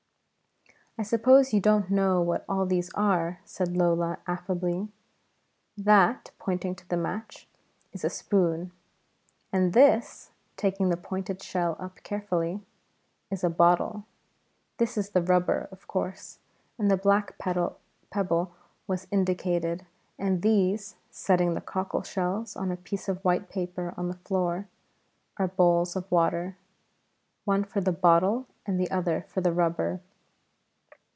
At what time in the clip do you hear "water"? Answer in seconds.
26.11-26.57